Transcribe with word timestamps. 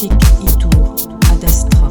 Mystique 0.00 0.14
Itour, 0.40 0.96
Adastra. 1.28 1.90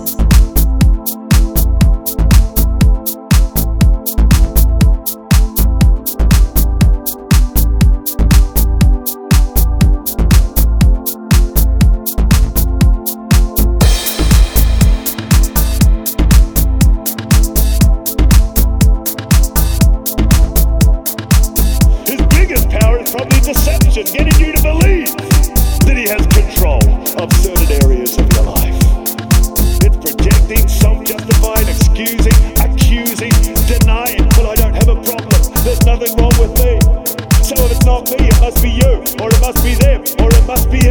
His 22.08 22.22
biggest 22.30 22.70
power 22.70 22.98
is 22.98 23.12
probably 23.12 23.40
deception, 23.42 24.04
getting 24.06 24.40
you 24.44 24.52
to 24.54 24.62
believe 24.64 25.39
he 25.98 26.08
has 26.08 26.26
control 26.28 26.84
of 27.22 27.32
certain 27.34 27.72
areas 27.84 28.18
of 28.18 28.32
your 28.34 28.44
life. 28.44 28.76
It's 29.82 29.98
projecting, 29.98 30.68
self-justifying, 30.68 31.68
excusing, 31.68 32.36
accusing, 32.60 33.32
denying. 33.66 34.28
Well, 34.36 34.52
I 34.52 34.56
don't 34.56 34.74
have 34.74 34.90
a 34.90 35.02
problem. 35.02 35.42
There's 35.64 35.86
nothing 35.86 36.16
wrong 36.18 36.34
with 36.40 36.54
me. 36.60 36.80
So 37.44 37.56
if 37.66 37.72
it's 37.72 37.86
not 37.86 38.10
me, 38.10 38.28
it 38.28 38.40
must 38.42 38.62
be 38.62 38.70
you, 38.72 39.02
or 39.22 39.30
it 39.30 39.42
must 39.42 39.64
be 39.64 39.74
them, 39.76 40.02
or 40.20 40.30
it 40.30 40.46
must 40.46 40.70
be. 40.70 40.89